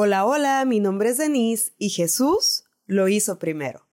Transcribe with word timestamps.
Hola, 0.00 0.24
hola, 0.26 0.64
mi 0.64 0.78
nombre 0.78 1.08
es 1.08 1.18
Denise 1.18 1.72
y 1.76 1.88
Jesús 1.88 2.62
lo 2.86 3.08
hizo 3.08 3.40
primero. 3.40 3.88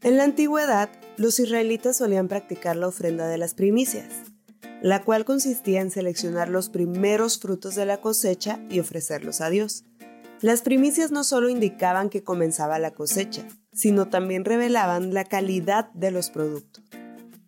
En 0.00 0.16
la 0.16 0.24
antigüedad, 0.24 0.88
los 1.18 1.38
israelitas 1.38 1.98
solían 1.98 2.28
practicar 2.28 2.76
la 2.76 2.88
ofrenda 2.88 3.28
de 3.28 3.36
las 3.36 3.52
primicias, 3.52 4.08
la 4.80 5.04
cual 5.04 5.26
consistía 5.26 5.82
en 5.82 5.90
seleccionar 5.90 6.48
los 6.48 6.70
primeros 6.70 7.38
frutos 7.38 7.74
de 7.74 7.84
la 7.84 8.00
cosecha 8.00 8.58
y 8.70 8.80
ofrecerlos 8.80 9.42
a 9.42 9.50
Dios. 9.50 9.84
Las 10.40 10.62
primicias 10.62 11.10
no 11.10 11.24
solo 11.24 11.50
indicaban 11.50 12.08
que 12.08 12.24
comenzaba 12.24 12.78
la 12.78 12.92
cosecha, 12.92 13.46
sino 13.74 14.08
también 14.08 14.46
revelaban 14.46 15.12
la 15.12 15.24
calidad 15.24 15.90
de 15.92 16.10
los 16.10 16.30
productos. 16.30 16.82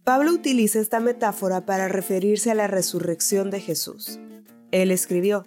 Pablo 0.04 0.32
utiliza 0.32 0.80
esta 0.80 1.00
metáfora 1.00 1.64
para 1.64 1.88
referirse 1.88 2.50
a 2.50 2.54
la 2.54 2.66
resurrección 2.66 3.50
de 3.50 3.60
Jesús. 3.60 4.20
Él 4.70 4.90
escribió, 4.90 5.46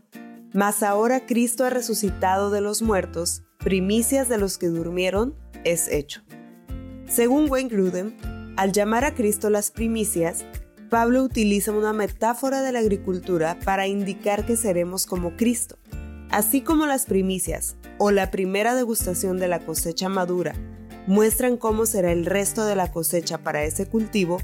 Mas 0.51 0.81
ahora 0.81 1.27
Cristo 1.27 1.63
ha 1.63 1.69
resucitado 1.69 2.49
de 2.49 2.61
los 2.61 2.81
muertos, 2.81 3.43
primicias 3.59 4.29
de 4.29 4.39
los 4.39 4.57
que 4.57 4.69
durmieron, 4.69 5.35
es 5.63 5.87
hecho. 5.89 6.23
Según 7.07 7.51
Wayne 7.51 7.69
Grudem, 7.69 8.17
al 8.55 8.71
llamar 8.71 9.05
a 9.05 9.13
Cristo 9.13 9.51
las 9.51 9.69
primicias, 9.69 10.43
Pablo 10.89 11.21
utiliza 11.21 11.71
una 11.71 11.93
metáfora 11.93 12.63
de 12.63 12.71
la 12.71 12.79
agricultura 12.79 13.59
para 13.63 13.85
indicar 13.85 14.47
que 14.47 14.57
seremos 14.57 15.05
como 15.05 15.37
Cristo. 15.37 15.77
Así 16.31 16.61
como 16.61 16.87
las 16.87 17.05
primicias 17.05 17.75
o 17.99 18.09
la 18.09 18.31
primera 18.31 18.73
degustación 18.73 19.37
de 19.37 19.49
la 19.49 19.59
cosecha 19.59 20.09
madura 20.09 20.55
muestran 21.07 21.55
cómo 21.55 21.85
será 21.85 22.11
el 22.11 22.25
resto 22.25 22.65
de 22.65 22.75
la 22.75 22.91
cosecha 22.91 23.39
para 23.39 23.63
ese 23.63 23.87
cultivo, 23.87 24.39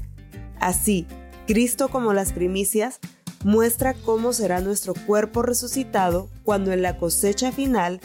así 0.64 1.06
Cristo 1.46 1.88
como 1.88 2.12
las 2.14 2.32
primicias 2.32 2.98
muestra 3.44 3.92
cómo 3.92 4.32
será 4.32 4.60
nuestro 4.60 4.94
cuerpo 4.94 5.42
resucitado 5.42 6.30
cuando 6.42 6.72
en 6.72 6.82
la 6.82 6.96
cosecha 6.96 7.52
final 7.52 8.00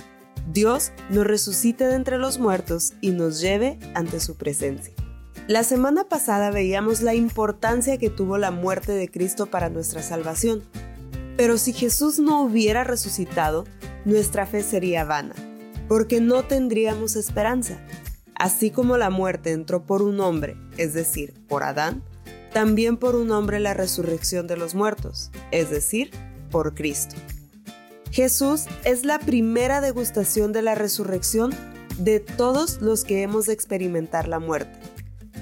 Dios 0.51 0.91
nos 1.09 1.25
resucite 1.25 1.85
de 1.88 1.95
entre 1.95 2.17
los 2.17 2.38
muertos 2.38 2.93
y 3.01 3.11
nos 3.11 3.39
lleve 3.39 3.79
ante 3.95 4.19
su 4.19 4.35
presencia. 4.35 4.93
La 5.47 5.63
semana 5.63 6.03
pasada 6.03 6.51
veíamos 6.51 7.01
la 7.01 7.16
importancia 7.16 7.97
que 7.97 8.09
tuvo 8.09 8.38
la 8.38 8.51
muerte 8.51 8.91
de 8.91 9.09
Cristo 9.09 9.45
para 9.47 9.69
nuestra 9.69 10.03
salvación. 10.03 10.63
Pero 11.38 11.57
si 11.57 11.71
Jesús 11.71 12.19
no 12.19 12.41
hubiera 12.41 12.83
resucitado, 12.83 13.66
nuestra 14.05 14.45
fe 14.45 14.61
sería 14.61 15.05
vana, 15.05 15.33
porque 15.88 16.19
no 16.19 16.44
tendríamos 16.44 17.16
esperanza. 17.16 17.79
Así 18.35 18.69
como 18.71 18.97
la 18.97 19.09
muerte 19.09 19.51
entró 19.51 19.85
por 19.85 20.01
un 20.01 20.19
hombre, 20.19 20.55
es 20.77 20.94
decir, 20.94 21.33
por 21.47 21.63
Adán, 21.63 22.03
también 22.53 22.97
por 22.97 23.16
un 23.16 23.31
hombre 23.31 23.59
la 23.59 23.73
resurrección 23.73 24.47
de 24.47 24.58
los 24.58 24.75
muertos, 24.75 25.31
es 25.52 25.69
decir, 25.69 26.11
por 26.52 26.75
Cristo. 26.75 27.16
Jesús 28.11 28.66
es 28.83 29.06
la 29.06 29.19
primera 29.19 29.81
degustación 29.81 30.52
de 30.52 30.61
la 30.61 30.75
resurrección 30.75 31.53
de 31.97 32.19
todos 32.19 32.81
los 32.81 33.03
que 33.03 33.22
hemos 33.22 33.45
de 33.45 33.53
experimentar 33.53 34.28
la 34.28 34.39
muerte. 34.39 34.80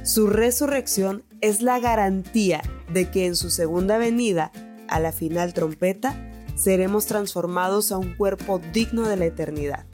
Su 0.04 0.28
resurrección 0.28 1.24
es 1.42 1.62
la 1.62 1.80
garantía 1.80 2.62
de 2.92 3.10
que 3.10 3.26
en 3.26 3.36
su 3.36 3.50
segunda 3.50 3.98
venida, 3.98 4.52
a 4.88 5.00
la 5.00 5.12
final 5.12 5.54
trompeta, 5.54 6.32
seremos 6.56 7.06
transformados 7.06 7.92
a 7.92 7.98
un 7.98 8.16
cuerpo 8.16 8.60
digno 8.74 9.08
de 9.08 9.18
la 9.18 9.26
eternidad. 9.26 9.86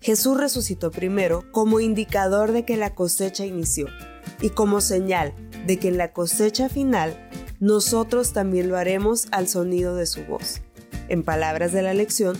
Jesús 0.00 0.36
resucitó 0.36 0.90
primero 0.90 1.44
como 1.52 1.80
indicador 1.80 2.50
de 2.50 2.64
que 2.64 2.76
la 2.76 2.94
cosecha 2.94 3.46
inició 3.46 3.86
y 4.40 4.50
como 4.50 4.80
señal 4.80 5.32
de 5.66 5.78
que 5.78 5.88
en 5.88 5.98
la 5.98 6.12
cosecha 6.12 6.68
final 6.68 7.16
nosotros 7.60 8.32
también 8.32 8.68
lo 8.68 8.76
haremos 8.76 9.28
al 9.30 9.48
sonido 9.48 9.94
de 9.94 10.06
su 10.06 10.24
voz. 10.24 10.60
En 11.08 11.22
palabras 11.22 11.72
de 11.72 11.82
la 11.82 11.94
lección, 11.94 12.36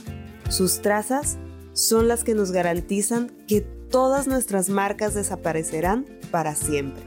sus 0.49 0.83
trazas 0.83 1.39
son 1.73 2.09
las 2.09 2.25
que 2.25 2.35
nos 2.35 2.53
garantizan 2.53 3.29
que 3.47 3.61
todas 3.61 4.27
nuestras 4.27 4.69
marcas 4.69 5.15
desaparecerán 5.15 6.07
para 6.31 6.55
siempre. 6.55 7.03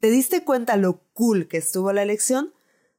¿Te 0.00 0.10
diste 0.10 0.44
cuenta 0.44 0.76
lo 0.76 1.02
cool 1.12 1.48
que 1.48 1.58
estuvo 1.58 1.92
la 1.92 2.04
lección? 2.04 2.52